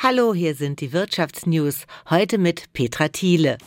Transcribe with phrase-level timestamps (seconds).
[0.00, 3.58] Hallo, hier sind die Wirtschaftsnews, heute mit Petra Thiele.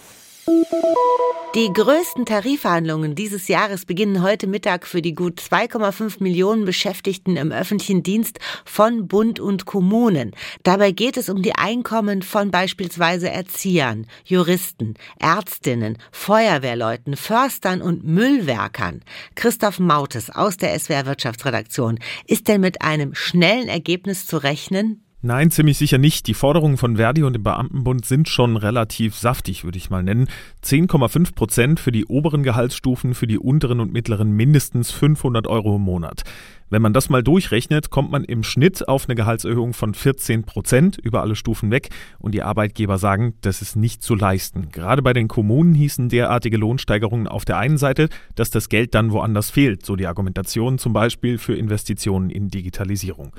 [1.55, 7.51] Die größten Tarifverhandlungen dieses Jahres beginnen heute Mittag für die gut 2,5 Millionen Beschäftigten im
[7.51, 10.31] öffentlichen Dienst von Bund und Kommunen.
[10.63, 19.01] Dabei geht es um die Einkommen von beispielsweise Erziehern, Juristen, Ärztinnen, Feuerwehrleuten, Förstern und Müllwerkern.
[19.35, 21.99] Christoph Mautes aus der SWR Wirtschaftsredaktion.
[22.25, 25.03] Ist denn mit einem schnellen Ergebnis zu rechnen?
[25.23, 26.25] Nein, ziemlich sicher nicht.
[26.25, 30.27] Die Forderungen von Verdi und dem Beamtenbund sind schon relativ saftig, würde ich mal nennen.
[30.63, 35.83] 10,5 Prozent für die oberen Gehaltsstufen, für die unteren und mittleren mindestens 500 Euro im
[35.83, 36.23] Monat.
[36.71, 40.97] Wenn man das mal durchrechnet, kommt man im Schnitt auf eine Gehaltserhöhung von 14 Prozent
[40.97, 41.89] über alle Stufen weg.
[42.17, 44.69] Und die Arbeitgeber sagen, das ist nicht zu leisten.
[44.71, 49.11] Gerade bei den Kommunen hießen derartige Lohnsteigerungen auf der einen Seite, dass das Geld dann
[49.11, 53.33] woanders fehlt, so die Argumentation zum Beispiel für Investitionen in Digitalisierung.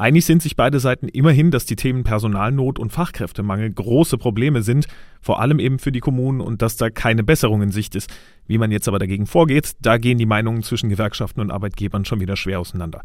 [0.00, 4.86] Einig sind sich beide Seiten immerhin, dass die Themen Personalnot und Fachkräftemangel große Probleme sind,
[5.20, 8.10] vor allem eben für die Kommunen und dass da keine Besserung in Sicht ist.
[8.46, 12.18] Wie man jetzt aber dagegen vorgeht, da gehen die Meinungen zwischen Gewerkschaften und Arbeitgebern schon
[12.18, 13.02] wieder schwer auseinander.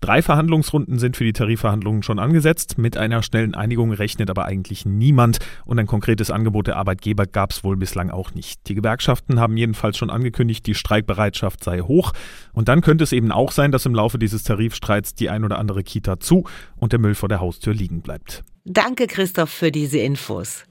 [0.00, 2.78] Drei Verhandlungsrunden sind für die Tarifverhandlungen schon angesetzt.
[2.78, 7.50] Mit einer schnellen Einigung rechnet aber eigentlich niemand und ein konkretes Angebot der Arbeitgeber gab
[7.50, 8.68] es wohl bislang auch nicht.
[8.68, 12.12] Die Gewerkschaften haben jedenfalls schon angekündigt, die Streikbereitschaft sei hoch.
[12.52, 15.58] Und dann könnte es eben auch sein, dass im Laufe dieses Tarifstreits die ein oder
[15.58, 16.44] andere Kita zu
[16.76, 18.44] und der Müll vor der Haustür liegen bleibt.
[18.64, 20.64] Danke, Christoph, für diese Infos.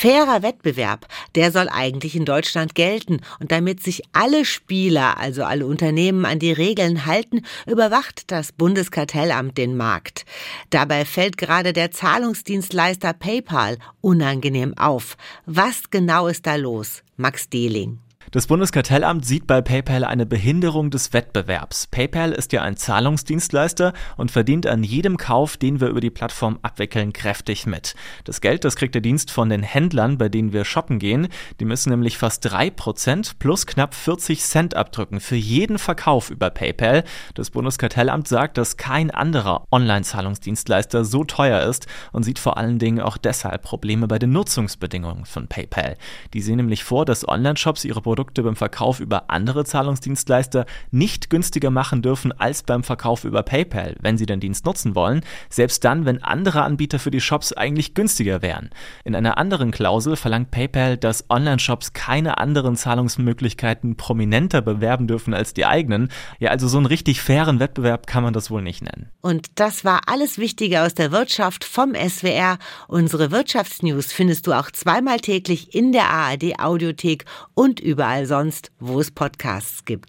[0.00, 3.20] Fairer Wettbewerb, der soll eigentlich in Deutschland gelten.
[3.38, 9.56] Und damit sich alle Spieler, also alle Unternehmen, an die Regeln halten, überwacht das Bundeskartellamt
[9.56, 10.24] den Markt.
[10.70, 15.16] Dabei fällt gerade der Zahlungsdienstleister PayPal unangenehm auf.
[15.46, 17.02] Was genau ist da los?
[17.16, 17.98] Max Dehling.
[18.32, 21.88] Das Bundeskartellamt sieht bei PayPal eine Behinderung des Wettbewerbs.
[21.88, 26.60] PayPal ist ja ein Zahlungsdienstleister und verdient an jedem Kauf, den wir über die Plattform
[26.62, 27.96] abwickeln, kräftig mit.
[28.22, 31.26] Das Geld, das kriegt der Dienst von den Händlern, bei denen wir shoppen gehen.
[31.58, 37.02] Die müssen nämlich fast 3% plus knapp 40 Cent abdrücken für jeden Verkauf über PayPal.
[37.34, 43.00] Das Bundeskartellamt sagt, dass kein anderer Online-Zahlungsdienstleister so teuer ist und sieht vor allen Dingen
[43.00, 45.96] auch deshalb Probleme bei den Nutzungsbedingungen von PayPal.
[46.32, 51.30] Die sehen nämlich vor, dass Online-Shops ihre Produkte Produkte beim Verkauf über andere Zahlungsdienstleister nicht
[51.30, 55.82] günstiger machen dürfen als beim Verkauf über PayPal, wenn sie den Dienst nutzen wollen, selbst
[55.86, 58.68] dann, wenn andere Anbieter für die Shops eigentlich günstiger wären.
[59.04, 65.54] In einer anderen Klausel verlangt PayPal, dass Online-Shops keine anderen Zahlungsmöglichkeiten prominenter bewerben dürfen als
[65.54, 66.10] die eigenen.
[66.40, 69.08] Ja, also so einen richtig fairen Wettbewerb kann man das wohl nicht nennen.
[69.22, 72.58] Und das war alles Wichtige aus der Wirtschaft vom SWR.
[72.86, 79.00] Unsere Wirtschaftsnews findest du auch zweimal täglich in der ARD Audiothek und überall sonst, wo
[79.00, 80.08] es Podcasts gibt.